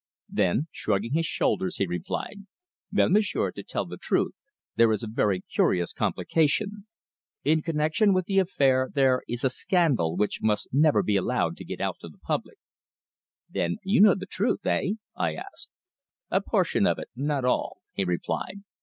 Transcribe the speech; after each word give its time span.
Then, 0.29 0.67
shrugging 0.71 1.13
his 1.13 1.27
shoulders, 1.27 1.75
he 1.77 1.85
replied: 1.85 2.47
"Well, 2.91 3.09
m'sieur, 3.11 3.51
to 3.51 3.61
tell 3.61 3.85
the 3.85 3.97
truth, 4.01 4.33
there 4.75 4.91
is 4.91 5.03
a 5.03 5.07
very 5.07 5.41
curious 5.41 5.93
complication. 5.93 6.87
In 7.43 7.61
connection 7.61 8.11
with 8.11 8.25
the 8.25 8.39
affair 8.39 8.89
there 8.91 9.21
is 9.27 9.43
a 9.43 9.49
scandal 9.51 10.17
which 10.17 10.39
must 10.41 10.69
never 10.71 11.03
be 11.03 11.17
allowed 11.17 11.55
to 11.57 11.65
get 11.65 11.79
out 11.81 11.99
to 11.99 12.09
the 12.09 12.17
public." 12.17 12.57
"Then 13.47 13.77
you 13.83 14.01
know 14.01 14.15
the 14.15 14.25
truth 14.25 14.65
eh?" 14.65 14.93
I 15.15 15.35
asked. 15.35 15.69
"A 16.31 16.41
portion 16.41 16.87
of 16.87 16.97
it. 16.97 17.09
Not 17.15 17.45
all," 17.45 17.83
he 17.93 18.03
replied. 18.03 18.61